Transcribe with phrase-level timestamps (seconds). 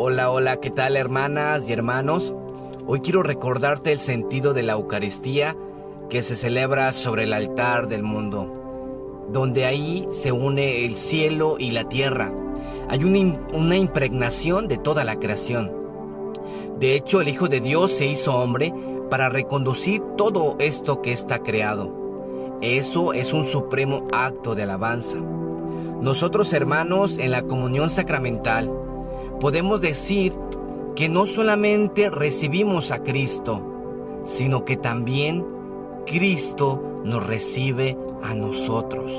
[0.00, 2.32] Hola, hola, ¿qué tal hermanas y hermanos?
[2.86, 5.56] Hoy quiero recordarte el sentido de la Eucaristía
[6.08, 11.72] que se celebra sobre el altar del mundo, donde ahí se une el cielo y
[11.72, 12.32] la tierra.
[12.88, 15.72] Hay una, una impregnación de toda la creación.
[16.78, 18.72] De hecho, el Hijo de Dios se hizo hombre
[19.10, 22.56] para reconducir todo esto que está creado.
[22.60, 25.18] Eso es un supremo acto de alabanza.
[25.18, 28.70] Nosotros hermanos en la comunión sacramental
[29.40, 30.34] podemos decir
[30.94, 33.62] que no solamente recibimos a Cristo,
[34.24, 35.46] sino que también
[36.06, 39.12] Cristo nos recibe a nosotros.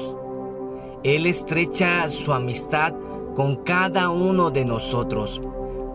[1.04, 2.94] Él estrecha su amistad
[3.36, 5.42] con cada uno de nosotros,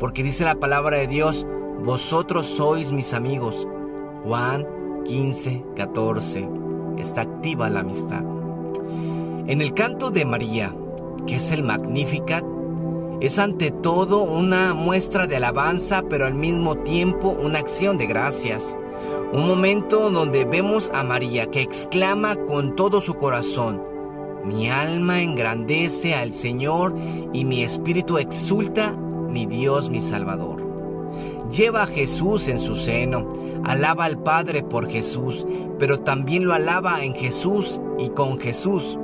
[0.00, 1.46] porque dice la palabra de Dios,
[1.84, 3.68] vosotros sois mis amigos.
[4.22, 4.66] Juan
[5.04, 6.48] 15, 14.
[6.96, 8.24] Está activa la amistad.
[9.46, 10.74] En el canto de María,
[11.26, 12.44] que es el Magnificat,
[13.20, 18.76] es ante todo una muestra de alabanza, pero al mismo tiempo una acción de gracias.
[19.32, 23.94] Un momento donde vemos a María que exclama con todo su corazón,
[24.44, 26.94] mi alma engrandece al Señor
[27.32, 30.62] y mi espíritu exulta, mi Dios, mi Salvador.
[31.50, 33.26] Lleva a Jesús en su seno,
[33.64, 35.46] alaba al Padre por Jesús,
[35.78, 38.98] pero también lo alaba en Jesús y con Jesús.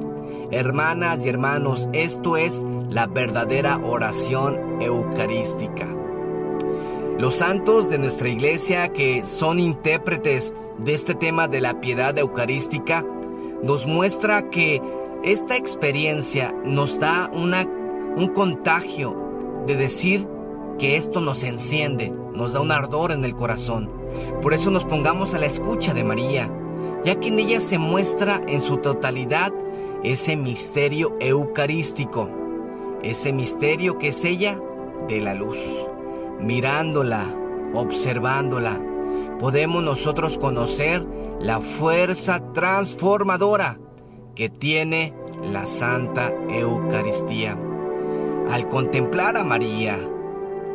[0.51, 5.87] Hermanas y hermanos, esto es la verdadera oración eucarística.
[7.19, 13.05] Los santos de nuestra iglesia que son intérpretes de este tema de la piedad eucarística
[13.63, 14.83] nos muestra que
[15.23, 17.67] esta experiencia nos da una,
[18.17, 19.15] un contagio
[19.67, 20.27] de decir
[20.79, 23.91] que esto nos enciende, nos da un ardor en el corazón.
[24.41, 26.51] Por eso nos pongamos a la escucha de María,
[27.05, 29.53] ya que en ella se muestra en su totalidad
[30.03, 32.31] ese misterio eucarístico,
[33.03, 34.59] ese misterio que es ella
[35.09, 35.59] de la luz.
[36.41, 37.35] Mirándola,
[37.75, 38.81] observándola,
[39.39, 41.05] podemos nosotros conocer
[41.41, 43.79] la fuerza transformadora
[44.35, 47.59] que tiene la Santa Eucaristía.
[48.51, 49.99] Al contemplar a María,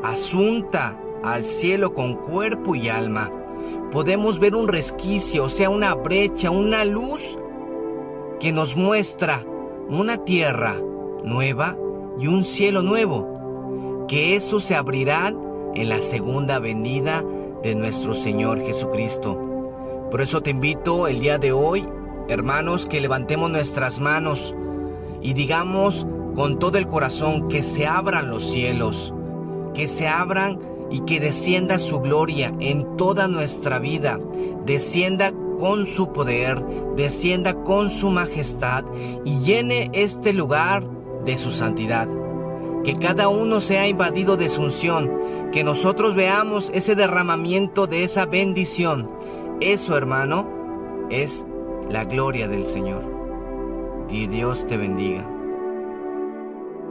[0.04, 3.32] asunta al cielo con cuerpo y alma,
[3.92, 7.38] podemos ver un resquicio, o sea, una brecha, una luz
[8.40, 9.44] que nos muestra
[9.90, 10.76] una tierra
[11.24, 11.78] nueva
[12.20, 15.38] y un cielo nuevo, que eso se abrirán
[15.76, 17.24] en la segunda venida
[17.64, 19.40] de nuestro Señor Jesucristo.
[20.12, 21.88] Por eso te invito el día de hoy,
[22.30, 24.54] hermanos, que levantemos nuestras manos
[25.22, 26.06] y digamos
[26.36, 29.14] con todo el corazón que se abran los cielos,
[29.74, 30.60] que se abran
[30.92, 34.20] y que descienda su gloria en toda nuestra vida,
[34.66, 36.64] descienda con su poder,
[36.96, 38.86] descienda con su majestad
[39.24, 40.95] y llene este lugar
[41.26, 42.08] de su santidad.
[42.84, 45.12] Que cada uno sea invadido de su unción,
[45.52, 49.10] que nosotros veamos ese derramamiento de esa bendición.
[49.60, 50.48] Eso, hermano,
[51.10, 51.44] es
[51.90, 53.04] la gloria del Señor.
[54.10, 55.35] Y Dios te bendiga.